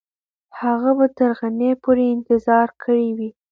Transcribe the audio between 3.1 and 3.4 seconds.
وي.